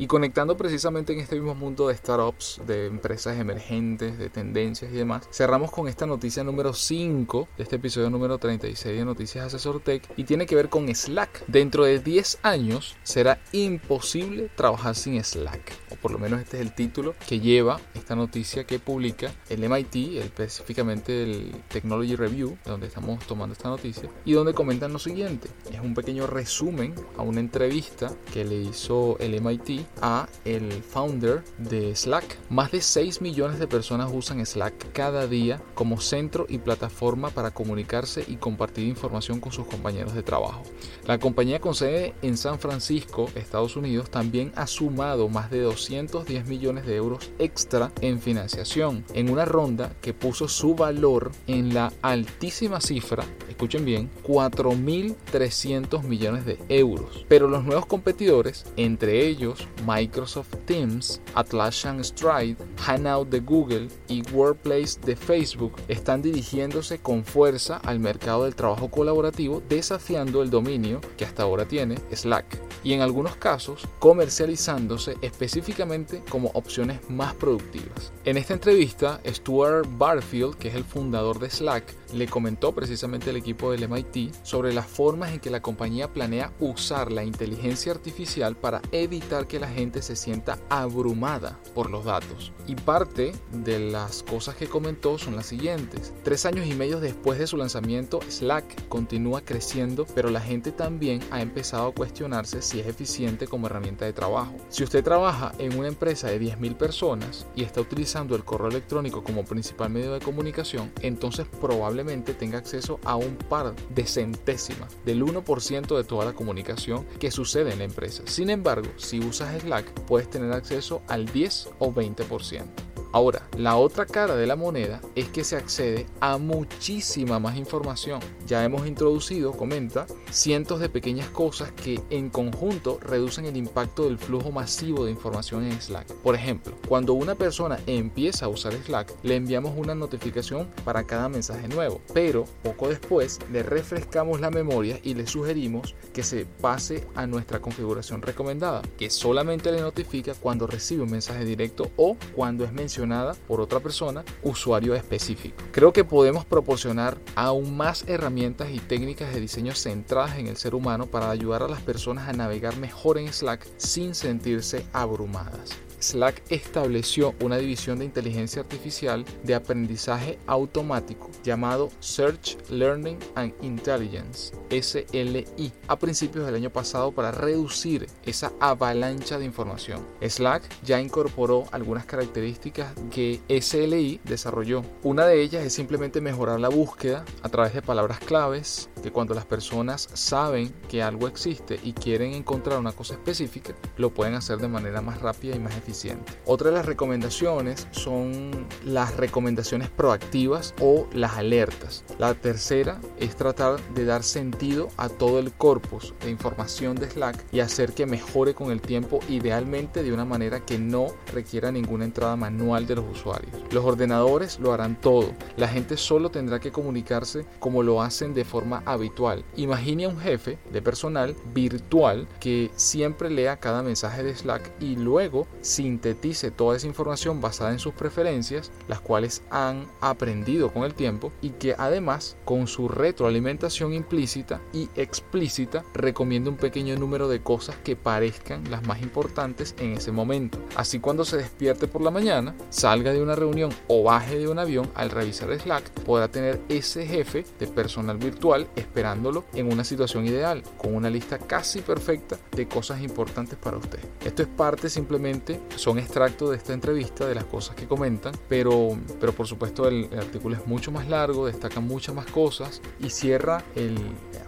Y 0.00 0.06
conectando 0.06 0.56
precisamente 0.56 1.12
en 1.12 1.20
este 1.20 1.36
mismo 1.36 1.54
mundo 1.54 1.88
de 1.88 1.94
startups, 1.94 2.62
de 2.66 2.86
empresas 2.86 3.38
emergentes, 3.38 4.16
de 4.16 4.30
tendencias 4.30 4.90
y 4.90 4.94
demás, 4.94 5.28
cerramos 5.30 5.70
con 5.70 5.88
esta 5.88 6.06
noticia 6.06 6.42
número 6.42 6.72
5 6.72 7.48
de 7.58 7.62
este 7.62 7.76
episodio 7.76 8.08
número 8.08 8.38
36 8.38 8.98
de 8.98 9.04
Noticias 9.04 9.44
Asesor 9.44 9.80
Tech 9.80 10.10
y 10.16 10.24
tiene 10.24 10.46
que 10.46 10.56
ver 10.56 10.70
con 10.70 10.88
Slack. 10.88 11.44
Dentro 11.48 11.84
de 11.84 11.98
10 11.98 12.38
años 12.40 12.96
será 13.02 13.42
imposible 13.52 14.50
trabajar 14.56 14.94
sin 14.94 15.22
Slack, 15.22 15.76
por 16.00 16.10
lo 16.10 16.18
menos 16.18 16.40
este 16.40 16.56
es 16.56 16.62
el 16.62 16.74
título 16.74 17.14
que 17.28 17.40
lleva 17.40 17.80
esta 17.94 18.14
noticia 18.14 18.64
que 18.64 18.78
publica 18.78 19.32
el 19.48 19.68
MIT, 19.68 20.18
específicamente 20.18 21.22
el 21.22 21.62
Technology 21.68 22.16
Review, 22.16 22.56
donde 22.64 22.86
estamos 22.86 23.24
tomando 23.26 23.52
esta 23.52 23.68
noticia, 23.68 24.08
y 24.24 24.32
donde 24.32 24.54
comentan 24.54 24.92
lo 24.92 24.98
siguiente. 24.98 25.48
Es 25.72 25.80
un 25.80 25.94
pequeño 25.94 26.26
resumen 26.26 26.94
a 27.16 27.22
una 27.22 27.40
entrevista 27.40 28.12
que 28.32 28.44
le 28.44 28.56
hizo 28.56 29.18
el 29.18 29.40
MIT 29.40 29.86
a 30.00 30.28
el 30.44 30.82
founder 30.82 31.42
de 31.58 31.94
Slack. 31.94 32.38
Más 32.48 32.72
de 32.72 32.80
6 32.80 33.20
millones 33.20 33.58
de 33.58 33.66
personas 33.66 34.10
usan 34.12 34.44
Slack 34.44 34.92
cada 34.92 35.26
día 35.26 35.60
como 35.74 36.00
centro 36.00 36.46
y 36.48 36.58
plataforma 36.58 37.30
para 37.30 37.50
comunicarse 37.50 38.24
y 38.26 38.36
compartir 38.36 38.86
información 38.86 39.40
con 39.40 39.52
sus 39.52 39.66
compañeros 39.66 40.14
de 40.14 40.22
trabajo. 40.22 40.62
La 41.06 41.18
compañía 41.18 41.60
con 41.60 41.74
sede 41.74 42.14
en 42.22 42.36
San 42.36 42.58
Francisco, 42.58 43.28
Estados 43.34 43.76
Unidos, 43.76 44.10
también 44.10 44.52
ha 44.56 44.66
sumado 44.66 45.28
más 45.28 45.50
de 45.50 45.60
210 45.90 46.46
millones 46.46 46.86
de 46.86 46.96
euros 46.96 47.30
extra 47.38 47.90
en 48.00 48.20
financiación, 48.20 49.04
en 49.12 49.30
una 49.30 49.44
ronda 49.44 49.92
que 50.00 50.14
puso 50.14 50.46
su 50.46 50.74
valor 50.74 51.32
en 51.46 51.74
la 51.74 51.92
altísima 52.02 52.80
cifra, 52.80 53.24
escuchen 53.48 53.84
bien, 53.84 54.08
4.300 54.24 56.02
millones 56.04 56.44
de 56.44 56.58
euros. 56.68 57.26
Pero 57.28 57.48
los 57.48 57.64
nuevos 57.64 57.86
competidores, 57.86 58.66
entre 58.76 59.26
ellos 59.26 59.66
Microsoft 59.86 60.54
Teams, 60.64 61.20
Atlassian 61.34 62.04
Stride, 62.04 62.56
Hangout 62.78 63.28
de 63.28 63.40
Google 63.40 63.88
y 64.08 64.22
Workplace 64.30 65.00
de 65.04 65.16
Facebook, 65.16 65.72
están 65.88 66.22
dirigiéndose 66.22 66.98
con 66.98 67.24
fuerza 67.24 67.78
al 67.78 67.98
mercado 67.98 68.44
del 68.44 68.54
trabajo 68.54 68.90
colaborativo, 68.90 69.62
desafiando 69.68 70.42
el 70.42 70.50
dominio 70.50 71.00
que 71.16 71.24
hasta 71.24 71.42
ahora 71.42 71.66
tiene 71.66 71.96
Slack 72.12 72.69
y 72.82 72.92
en 72.92 73.00
algunos 73.00 73.36
casos 73.36 73.86
comercializándose 73.98 75.16
específicamente 75.22 76.22
como 76.30 76.50
opciones 76.54 77.00
más 77.08 77.34
productivas. 77.34 78.12
En 78.24 78.36
esta 78.36 78.54
entrevista, 78.54 79.20
Stuart 79.26 79.86
Barfield, 79.98 80.56
que 80.56 80.68
es 80.68 80.74
el 80.74 80.84
fundador 80.84 81.38
de 81.38 81.50
Slack, 81.50 81.94
le 82.12 82.26
comentó 82.26 82.72
precisamente 82.72 83.30
al 83.30 83.36
equipo 83.36 83.70
del 83.70 83.88
MIT 83.88 84.34
sobre 84.42 84.72
las 84.72 84.86
formas 84.86 85.32
en 85.32 85.40
que 85.40 85.50
la 85.50 85.62
compañía 85.62 86.12
planea 86.12 86.52
usar 86.58 87.12
la 87.12 87.24
inteligencia 87.24 87.92
artificial 87.92 88.56
para 88.56 88.82
evitar 88.92 89.46
que 89.46 89.60
la 89.60 89.68
gente 89.68 90.02
se 90.02 90.16
sienta 90.16 90.58
abrumada 90.68 91.58
por 91.74 91.90
los 91.90 92.04
datos. 92.04 92.52
Y 92.66 92.74
parte 92.74 93.32
de 93.52 93.78
las 93.78 94.22
cosas 94.22 94.56
que 94.56 94.66
comentó 94.66 95.18
son 95.18 95.36
las 95.36 95.46
siguientes. 95.46 96.12
Tres 96.22 96.46
años 96.46 96.66
y 96.66 96.74
medio 96.74 97.00
después 97.00 97.38
de 97.38 97.46
su 97.46 97.56
lanzamiento, 97.56 98.20
Slack 98.28 98.88
continúa 98.88 99.42
creciendo, 99.42 100.06
pero 100.14 100.30
la 100.30 100.40
gente 100.40 100.72
también 100.72 101.20
ha 101.30 101.40
empezado 101.42 101.88
a 101.88 101.94
cuestionarse 101.94 102.62
si 102.70 102.78
es 102.78 102.86
eficiente 102.86 103.48
como 103.48 103.66
herramienta 103.66 104.04
de 104.04 104.12
trabajo. 104.12 104.54
Si 104.68 104.84
usted 104.84 105.02
trabaja 105.02 105.52
en 105.58 105.76
una 105.76 105.88
empresa 105.88 106.28
de 106.28 106.40
10.000 106.40 106.76
personas 106.76 107.46
y 107.56 107.64
está 107.64 107.80
utilizando 107.80 108.36
el 108.36 108.44
correo 108.44 108.68
electrónico 108.68 109.24
como 109.24 109.44
principal 109.44 109.90
medio 109.90 110.12
de 110.12 110.20
comunicación, 110.20 110.92
entonces 111.02 111.46
probablemente 111.60 112.32
tenga 112.32 112.58
acceso 112.58 113.00
a 113.04 113.16
un 113.16 113.36
par 113.36 113.74
de 113.74 114.06
centésimas 114.06 114.96
del 115.04 115.24
1% 115.24 115.96
de 115.96 116.04
toda 116.04 116.24
la 116.24 116.32
comunicación 116.32 117.04
que 117.18 117.32
sucede 117.32 117.72
en 117.72 117.78
la 117.78 117.84
empresa. 117.84 118.22
Sin 118.26 118.50
embargo, 118.50 118.88
si 118.96 119.18
usas 119.18 119.60
Slack, 119.60 119.92
puedes 120.06 120.30
tener 120.30 120.52
acceso 120.52 121.02
al 121.08 121.26
10 121.26 121.70
o 121.80 121.92
20%. 121.92 122.89
Ahora, 123.12 123.42
la 123.56 123.76
otra 123.76 124.06
cara 124.06 124.36
de 124.36 124.46
la 124.46 124.54
moneda 124.54 125.00
es 125.16 125.28
que 125.28 125.42
se 125.42 125.56
accede 125.56 126.06
a 126.20 126.38
muchísima 126.38 127.40
más 127.40 127.56
información. 127.56 128.20
Ya 128.46 128.64
hemos 128.64 128.86
introducido, 128.86 129.50
comenta, 129.52 130.06
cientos 130.30 130.78
de 130.78 130.88
pequeñas 130.88 131.28
cosas 131.28 131.72
que 131.72 132.00
en 132.10 132.30
conjunto 132.30 133.00
reducen 133.02 133.46
el 133.46 133.56
impacto 133.56 134.04
del 134.04 134.16
flujo 134.16 134.52
masivo 134.52 135.04
de 135.04 135.10
información 135.10 135.64
en 135.64 135.80
Slack. 135.80 136.06
Por 136.22 136.36
ejemplo, 136.36 136.76
cuando 136.86 137.14
una 137.14 137.34
persona 137.34 137.80
empieza 137.88 138.44
a 138.44 138.48
usar 138.48 138.74
Slack, 138.74 139.12
le 139.24 139.34
enviamos 139.34 139.74
una 139.76 139.96
notificación 139.96 140.68
para 140.84 141.02
cada 141.04 141.28
mensaje 141.28 141.66
nuevo, 141.66 142.00
pero 142.14 142.44
poco 142.62 142.88
después 142.88 143.40
le 143.50 143.64
refrescamos 143.64 144.40
la 144.40 144.52
memoria 144.52 145.00
y 145.02 145.14
le 145.14 145.26
sugerimos 145.26 145.96
que 146.12 146.22
se 146.22 146.46
pase 146.46 147.08
a 147.16 147.26
nuestra 147.26 147.60
configuración 147.60 148.22
recomendada, 148.22 148.82
que 148.96 149.10
solamente 149.10 149.72
le 149.72 149.80
notifica 149.80 150.34
cuando 150.34 150.68
recibe 150.68 151.02
un 151.02 151.10
mensaje 151.10 151.44
directo 151.44 151.90
o 151.96 152.16
cuando 152.36 152.64
es 152.64 152.72
mencionado 152.72 152.99
por 153.46 153.60
otra 153.60 153.80
persona, 153.80 154.24
usuario 154.42 154.94
específico. 154.94 155.62
Creo 155.72 155.92
que 155.92 156.04
podemos 156.04 156.44
proporcionar 156.44 157.18
aún 157.34 157.76
más 157.76 158.04
herramientas 158.08 158.70
y 158.70 158.78
técnicas 158.78 159.32
de 159.32 159.40
diseño 159.40 159.74
centradas 159.74 160.38
en 160.38 160.46
el 160.46 160.56
ser 160.56 160.74
humano 160.74 161.06
para 161.06 161.30
ayudar 161.30 161.62
a 161.62 161.68
las 161.68 161.80
personas 161.80 162.28
a 162.28 162.32
navegar 162.32 162.76
mejor 162.76 163.18
en 163.18 163.32
Slack 163.32 163.66
sin 163.76 164.14
sentirse 164.14 164.86
abrumadas. 164.92 165.76
Slack 166.00 166.42
estableció 166.50 167.34
una 167.42 167.58
división 167.58 167.98
de 167.98 168.06
inteligencia 168.06 168.62
artificial 168.62 169.24
de 169.44 169.54
aprendizaje 169.54 170.38
automático 170.46 171.30
llamado 171.44 171.90
Search 172.00 172.56
Learning 172.70 173.18
and 173.34 173.52
Intelligence, 173.62 174.52
SLI, 174.70 175.72
a 175.88 175.98
principios 175.98 176.46
del 176.46 176.54
año 176.54 176.70
pasado 176.70 177.12
para 177.12 177.30
reducir 177.30 178.06
esa 178.24 178.52
avalancha 178.60 179.38
de 179.38 179.44
información. 179.44 180.06
Slack 180.20 180.62
ya 180.82 181.00
incorporó 181.00 181.64
algunas 181.72 182.06
características 182.06 182.92
que 183.10 183.40
SLI 183.48 184.20
desarrolló. 184.24 184.82
Una 185.02 185.26
de 185.26 185.42
ellas 185.42 185.64
es 185.64 185.74
simplemente 185.74 186.20
mejorar 186.20 186.60
la 186.60 186.68
búsqueda 186.68 187.24
a 187.42 187.48
través 187.48 187.74
de 187.74 187.82
palabras 187.82 188.20
claves, 188.20 188.88
que 189.00 189.12
cuando 189.12 189.34
las 189.34 189.46
personas 189.46 190.08
saben 190.12 190.72
que 190.88 191.02
algo 191.02 191.28
existe 191.28 191.78
y 191.82 191.92
quieren 191.92 192.34
encontrar 192.34 192.78
una 192.78 192.92
cosa 192.92 193.14
específica, 193.14 193.74
lo 193.96 194.12
pueden 194.12 194.34
hacer 194.34 194.58
de 194.58 194.68
manera 194.68 195.00
más 195.00 195.20
rápida 195.20 195.56
y 195.56 195.58
más 195.58 195.76
eficiente 195.76 196.30
otra 196.46 196.70
de 196.70 196.76
las 196.76 196.86
recomendaciones 196.86 197.86
son 197.90 198.66
las 198.84 199.16
recomendaciones 199.16 199.88
proactivas 199.90 200.74
o 200.80 201.06
las 201.12 201.36
alertas. 201.36 202.04
La 202.18 202.34
tercera 202.34 203.00
es 203.18 203.36
tratar 203.36 203.80
de 203.94 204.04
dar 204.04 204.22
sentido 204.22 204.88
a 204.96 205.08
todo 205.08 205.38
el 205.38 205.52
corpus 205.52 206.14
de 206.20 206.30
información 206.30 206.96
de 206.96 207.10
Slack 207.10 207.44
y 207.52 207.60
hacer 207.60 207.92
que 207.92 208.06
mejore 208.06 208.54
con 208.54 208.70
el 208.70 208.80
tiempo, 208.80 209.20
idealmente 209.28 210.02
de 210.02 210.12
una 210.12 210.24
manera 210.24 210.60
que 210.60 210.78
no 210.78 211.08
requiera 211.32 211.72
ninguna 211.72 212.04
entrada 212.04 212.36
manual 212.36 212.86
de 212.86 212.96
los 212.96 213.04
usuarios. 213.10 213.54
Los 213.70 213.84
ordenadores 213.84 214.58
lo 214.58 214.72
harán 214.72 215.00
todo. 215.00 215.32
La 215.56 215.68
gente 215.68 215.96
solo 215.96 216.30
tendrá 216.30 216.60
que 216.60 216.72
comunicarse 216.72 217.44
como 217.58 217.82
lo 217.82 218.02
hacen 218.02 218.34
de 218.34 218.44
forma 218.44 218.82
habitual. 218.92 219.44
Imagine 219.56 220.04
a 220.04 220.08
un 220.08 220.20
jefe 220.20 220.58
de 220.72 220.82
personal 220.82 221.36
virtual 221.54 222.26
que 222.38 222.70
siempre 222.76 223.30
lea 223.30 223.58
cada 223.58 223.82
mensaje 223.82 224.22
de 224.22 224.34
Slack 224.34 224.70
y 224.80 224.96
luego 224.96 225.46
sintetice 225.60 226.50
toda 226.50 226.76
esa 226.76 226.86
información 226.86 227.40
basada 227.40 227.72
en 227.72 227.78
sus 227.78 227.94
preferencias, 227.94 228.70
las 228.88 229.00
cuales 229.00 229.42
han 229.50 229.86
aprendido 230.00 230.72
con 230.72 230.84
el 230.84 230.94
tiempo 230.94 231.32
y 231.40 231.50
que 231.50 231.74
además 231.76 232.36
con 232.44 232.66
su 232.66 232.88
retroalimentación 232.88 233.94
implícita 233.94 234.60
y 234.72 234.88
explícita 234.96 235.84
recomienda 235.94 236.50
un 236.50 236.56
pequeño 236.56 236.96
número 236.96 237.28
de 237.28 237.42
cosas 237.42 237.76
que 237.84 237.96
parezcan 237.96 238.70
las 238.70 238.86
más 238.86 239.02
importantes 239.02 239.74
en 239.78 239.92
ese 239.92 240.12
momento. 240.12 240.58
Así 240.76 241.00
cuando 241.00 241.24
se 241.24 241.36
despierte 241.36 241.86
por 241.86 242.02
la 242.02 242.10
mañana, 242.10 242.54
salga 242.70 243.12
de 243.12 243.22
una 243.22 243.34
reunión 243.34 243.70
o 243.88 244.04
baje 244.04 244.38
de 244.38 244.48
un 244.48 244.58
avión 244.58 244.90
al 244.94 245.10
revisar 245.10 245.58
Slack, 245.58 245.90
podrá 246.04 246.28
tener 246.28 246.60
ese 246.68 247.06
jefe 247.06 247.44
de 247.58 247.66
personal 247.66 248.18
virtual 248.18 248.68
esperándolo 248.80 249.44
en 249.54 249.72
una 249.72 249.84
situación 249.84 250.26
ideal, 250.26 250.62
con 250.76 250.94
una 250.94 251.10
lista 251.10 251.38
casi 251.38 251.80
perfecta 251.80 252.36
de 252.52 252.68
cosas 252.68 253.02
importantes 253.02 253.58
para 253.58 253.76
usted. 253.76 254.00
Esto 254.24 254.42
es 254.42 254.48
parte 254.48 254.90
simplemente 254.90 255.60
son 255.76 255.98
extractos 255.98 256.50
de 256.50 256.56
esta 256.56 256.72
entrevista, 256.72 257.26
de 257.26 257.34
las 257.34 257.44
cosas 257.44 257.76
que 257.76 257.86
comentan, 257.86 258.34
pero, 258.48 258.98
pero 259.20 259.32
por 259.32 259.46
supuesto 259.46 259.88
el, 259.88 260.08
artículo 260.16 260.56
es 260.56 260.66
mucho 260.66 260.90
más 260.90 261.08
largo, 261.08 261.46
destaca 261.46 261.80
muchas 261.80 262.14
más 262.14 262.26
cosas 262.26 262.80
y 262.98 263.10
cierra 263.10 263.64
el, 263.74 263.98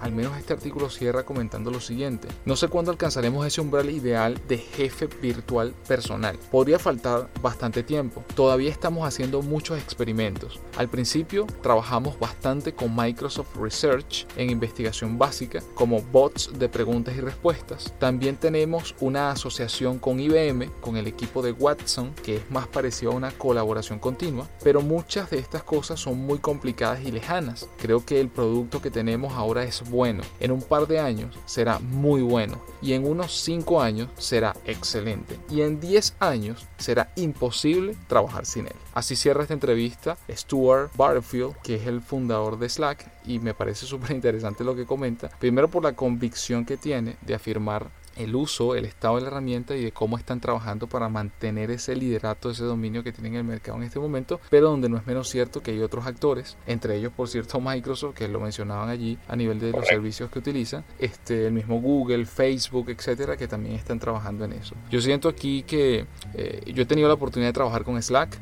al 0.00 0.12
menos 0.12 0.36
este 0.36 0.52
artículo 0.52 0.90
cierra 0.90 1.24
comentando 1.24 1.70
lo 1.70 1.80
siguiente. 1.80 2.28
No 2.44 2.56
sé 2.56 2.68
cuándo 2.68 2.90
alcanzaremos 2.90 3.46
ese 3.46 3.60
umbral 3.60 3.90
ideal 3.90 4.40
de 4.48 4.58
jefe 4.58 5.06
virtual 5.06 5.74
personal. 5.86 6.38
Podría 6.50 6.78
faltar 6.78 7.28
bastante 7.40 7.82
tiempo. 7.82 8.24
Todavía 8.34 8.70
estamos 8.70 9.06
haciendo 9.06 9.42
muchos 9.42 9.78
experimentos. 9.78 10.60
Al 10.76 10.88
principio 10.88 11.46
trabajamos 11.62 12.18
bastante 12.18 12.74
con 12.74 12.94
Microsoft 12.94 13.56
Research 13.56 14.21
En 14.36 14.50
investigación 14.50 15.18
básica 15.18 15.62
como 15.74 16.02
bots 16.02 16.50
de 16.58 16.68
preguntas 16.68 17.16
y 17.16 17.20
respuestas. 17.20 17.94
También 17.98 18.36
tenemos 18.36 18.94
una 19.00 19.30
asociación 19.30 19.98
con 19.98 20.20
IBM, 20.20 20.70
con 20.80 20.96
el 20.96 21.06
equipo 21.06 21.42
de 21.42 21.52
Watson, 21.52 22.14
que 22.22 22.36
es 22.36 22.50
más 22.50 22.66
parecido 22.66 23.12
a 23.12 23.16
una 23.16 23.30
colaboración 23.32 23.98
continua, 23.98 24.48
pero 24.62 24.80
muchas 24.80 25.30
de 25.30 25.38
estas 25.38 25.62
cosas 25.62 26.00
son 26.00 26.18
muy 26.18 26.38
complicadas 26.38 27.02
y 27.04 27.10
lejanas. 27.12 27.68
Creo 27.78 28.04
que 28.04 28.20
el 28.20 28.28
producto 28.28 28.80
que 28.80 28.90
tenemos 28.90 29.32
ahora 29.34 29.64
es 29.64 29.88
bueno. 29.88 30.22
En 30.40 30.50
un 30.50 30.62
par 30.62 30.86
de 30.86 30.98
años 30.98 31.36
será 31.46 31.78
muy 31.78 32.22
bueno 32.22 32.62
y 32.80 32.92
en 32.92 33.06
unos 33.06 33.40
5 33.42 33.80
años 33.80 34.08
será 34.16 34.54
excelente 34.64 35.38
y 35.50 35.62
en 35.62 35.80
10 35.80 36.16
años 36.20 36.66
será 36.78 37.12
imposible 37.16 37.96
trabajar 38.08 38.46
sin 38.46 38.66
él. 38.66 38.74
Así 38.94 39.16
cierra 39.16 39.42
esta 39.42 39.54
entrevista 39.54 40.18
Stuart 40.30 40.90
Butterfield, 40.96 41.56
que 41.62 41.76
es 41.76 41.86
el 41.86 42.02
fundador 42.02 42.58
de 42.58 42.68
Slack 42.68 43.10
y 43.24 43.38
me 43.38 43.54
parece 43.54 43.86
súper 43.86 44.12
interesante 44.12 44.64
lo 44.64 44.74
que 44.74 44.86
comenta. 44.86 45.30
Primero 45.38 45.68
por 45.68 45.82
la 45.82 45.94
convicción 45.94 46.64
que 46.64 46.76
tiene 46.76 47.16
de 47.22 47.34
afirmar 47.34 47.90
el 48.16 48.34
uso, 48.34 48.74
el 48.74 48.84
estado 48.84 49.16
de 49.16 49.22
la 49.22 49.28
herramienta 49.28 49.74
y 49.74 49.84
de 49.84 49.92
cómo 49.92 50.18
están 50.18 50.40
trabajando 50.40 50.86
para 50.86 51.08
mantener 51.08 51.70
ese 51.70 51.96
liderato, 51.96 52.50
ese 52.50 52.64
dominio 52.64 53.02
que 53.02 53.12
tienen 53.12 53.34
en 53.34 53.38
el 53.40 53.44
mercado 53.44 53.78
en 53.78 53.84
este 53.84 53.98
momento, 53.98 54.40
pero 54.50 54.70
donde 54.70 54.88
no 54.88 54.96
es 54.96 55.06
menos 55.06 55.28
cierto 55.28 55.62
que 55.62 55.72
hay 55.72 55.80
otros 55.80 56.06
actores, 56.06 56.56
entre 56.66 56.96
ellos 56.96 57.12
por 57.12 57.28
cierto 57.28 57.60
Microsoft, 57.62 58.14
que 58.14 58.28
lo 58.28 58.40
mencionaban 58.40 58.88
allí 58.88 59.18
a 59.28 59.36
nivel 59.36 59.58
de 59.58 59.72
los 59.72 59.86
servicios 59.86 60.30
que 60.30 60.38
utilizan, 60.38 60.84
este, 60.98 61.46
el 61.46 61.52
mismo 61.52 61.80
Google, 61.80 62.26
Facebook, 62.26 62.90
etcétera, 62.90 63.36
que 63.36 63.48
también 63.48 63.76
están 63.76 63.98
trabajando 63.98 64.44
en 64.44 64.52
eso. 64.52 64.74
Yo 64.90 65.00
siento 65.00 65.28
aquí 65.28 65.62
que 65.62 66.06
eh, 66.34 66.72
yo 66.72 66.82
he 66.82 66.86
tenido 66.86 67.08
la 67.08 67.14
oportunidad 67.14 67.48
de 67.48 67.54
trabajar 67.54 67.84
con 67.84 68.00
Slack, 68.00 68.38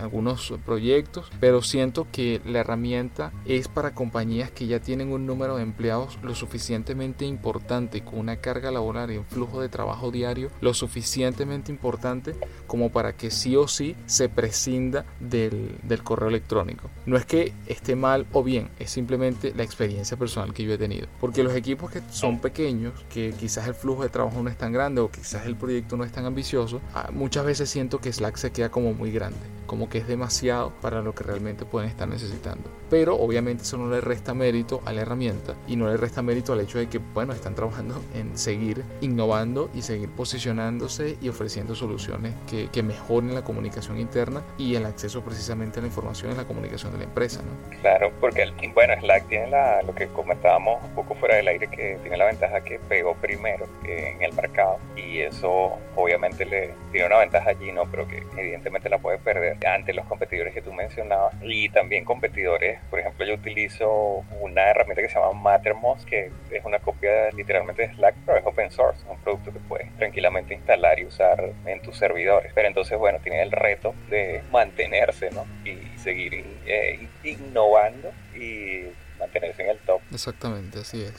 algunos 0.00 0.52
proyectos, 0.64 1.30
pero 1.40 1.62
siento 1.62 2.06
que 2.12 2.40
la 2.44 2.60
herramienta 2.60 3.32
es 3.44 3.68
para 3.68 3.94
compañías 3.94 4.50
que 4.50 4.66
ya 4.66 4.80
tienen 4.80 5.12
un 5.12 5.26
número 5.26 5.56
de 5.56 5.62
empleados 5.62 6.18
lo 6.22 6.34
suficientemente 6.34 7.24
importante, 7.24 8.02
con 8.02 8.18
una 8.18 8.36
carga 8.36 8.70
laboral 8.70 9.10
y 9.10 9.18
un 9.18 9.24
flujo 9.24 9.60
de 9.60 9.68
trabajo 9.68 10.10
diario 10.10 10.50
lo 10.60 10.74
suficientemente 10.74 11.72
importante 11.72 12.34
como 12.66 12.90
para 12.90 13.14
que 13.14 13.30
sí 13.30 13.56
o 13.56 13.68
sí 13.68 13.96
se 14.06 14.28
prescinda 14.28 15.04
del, 15.20 15.78
del 15.82 16.02
correo 16.02 16.28
electrónico. 16.28 16.90
No 17.06 17.16
es 17.16 17.26
que 17.26 17.52
esté 17.66 17.96
mal 17.96 18.26
o 18.32 18.42
bien, 18.42 18.70
es 18.78 18.90
simplemente 18.90 19.52
la 19.56 19.62
experiencia 19.62 20.16
personal 20.16 20.52
que 20.52 20.64
yo 20.64 20.74
he 20.74 20.78
tenido. 20.78 21.06
Porque 21.20 21.42
los 21.42 21.54
equipos 21.54 21.90
que 21.90 22.00
son 22.10 22.40
pequeños, 22.40 22.92
que 23.08 23.32
quizás 23.38 23.66
el 23.66 23.74
flujo 23.74 24.02
de 24.02 24.08
trabajo 24.08 24.42
no 24.42 24.50
es 24.50 24.56
tan 24.56 24.72
grande 24.72 25.00
o 25.00 25.10
quizás 25.10 25.46
el 25.46 25.56
proyecto 25.56 25.96
no 25.96 26.04
es 26.04 26.12
tan 26.12 26.24
ambicioso, 26.24 26.80
ah, 26.94 27.10
muchas 27.12 27.44
veces 27.44 27.70
siento 27.70 28.00
que 28.00 28.12
Slack 28.12 28.36
se 28.36 28.50
queda 28.52 28.70
como 28.70 28.94
muy 28.94 29.10
grande 29.10 29.59
como 29.70 29.88
que 29.88 29.98
es 29.98 30.08
demasiado 30.08 30.72
para 30.82 31.00
lo 31.00 31.14
que 31.14 31.22
realmente 31.22 31.64
pueden 31.64 31.88
estar 31.88 32.08
necesitando. 32.08 32.68
Pero 32.90 33.14
obviamente 33.14 33.62
eso 33.62 33.78
no 33.78 33.88
le 33.88 34.00
resta 34.00 34.34
mérito 34.34 34.82
a 34.84 34.92
la 34.92 35.02
herramienta 35.02 35.54
y 35.68 35.76
no 35.76 35.86
le 35.86 35.96
resta 35.96 36.22
mérito 36.22 36.54
al 36.54 36.60
hecho 36.60 36.78
de 36.78 36.88
que, 36.88 36.98
bueno, 36.98 37.32
están 37.32 37.54
trabajando 37.54 38.02
en 38.16 38.36
seguir 38.36 38.82
innovando 39.00 39.70
y 39.72 39.82
seguir 39.82 40.08
posicionándose 40.08 41.16
y 41.22 41.28
ofreciendo 41.28 41.76
soluciones 41.76 42.34
que, 42.48 42.68
que 42.72 42.82
mejoren 42.82 43.32
la 43.32 43.44
comunicación 43.44 44.00
interna 44.00 44.42
y 44.58 44.74
el 44.74 44.86
acceso 44.86 45.22
precisamente 45.22 45.78
a 45.78 45.82
la 45.82 45.86
información 45.86 46.32
en 46.32 46.38
la 46.38 46.48
comunicación 46.48 46.90
de 46.90 46.98
la 46.98 47.04
empresa. 47.04 47.40
¿no? 47.40 47.78
Claro, 47.80 48.10
porque 48.18 48.52
bueno, 48.74 48.94
Slack 48.98 49.28
tiene 49.28 49.50
la, 49.50 49.82
lo 49.82 49.94
que 49.94 50.08
comentábamos 50.08 50.82
un 50.82 50.96
poco 50.96 51.14
fuera 51.14 51.36
del 51.36 51.46
aire, 51.46 51.68
que 51.68 51.96
tiene 52.02 52.16
la 52.16 52.26
ventaja 52.26 52.60
que 52.64 52.80
pegó 52.88 53.14
primero 53.14 53.66
en 53.84 54.20
el 54.20 54.32
mercado 54.32 54.78
y 54.96 55.20
eso 55.20 55.78
obviamente 55.94 56.44
le 56.44 56.74
tiene 56.90 57.06
una 57.06 57.18
ventaja 57.18 57.50
allí, 57.50 57.70
¿no? 57.70 57.84
Pero 57.88 58.08
que 58.08 58.26
evidentemente 58.36 58.88
la 58.88 58.98
puede 58.98 59.18
perder 59.18 59.59
ante 59.66 59.92
los 59.92 60.06
competidores 60.06 60.54
que 60.54 60.62
tú 60.62 60.72
mencionabas 60.72 61.34
y 61.42 61.68
también 61.68 62.04
competidores. 62.04 62.80
Por 62.90 63.00
ejemplo, 63.00 63.24
yo 63.26 63.34
utilizo 63.34 64.24
una 64.40 64.70
herramienta 64.70 65.02
que 65.02 65.08
se 65.08 65.14
llama 65.14 65.32
Mattermost, 65.32 66.08
que 66.08 66.30
es 66.50 66.64
una 66.64 66.78
copia 66.78 67.30
literalmente 67.30 67.88
de 67.88 67.94
Slack, 67.94 68.14
pero 68.26 68.38
es 68.38 68.46
open 68.46 68.70
source, 68.70 69.02
es 69.02 69.10
un 69.10 69.18
producto 69.18 69.52
que 69.52 69.58
puedes 69.60 69.90
tranquilamente 69.96 70.54
instalar 70.54 70.98
y 70.98 71.04
usar 71.04 71.52
en 71.66 71.82
tus 71.82 71.96
servidores. 71.96 72.52
Pero 72.54 72.68
entonces, 72.68 72.98
bueno, 72.98 73.18
tiene 73.22 73.42
el 73.42 73.52
reto 73.52 73.94
de 74.08 74.42
mantenerse, 74.50 75.30
¿no? 75.30 75.46
Y 75.64 75.98
seguir 75.98 76.44
eh, 76.66 77.08
innovando 77.24 78.12
y 78.34 78.84
mantenerse 79.18 79.62
en 79.62 79.70
el 79.70 79.78
top. 79.78 80.00
Exactamente, 80.12 80.80
así 80.80 81.02
es. 81.02 81.14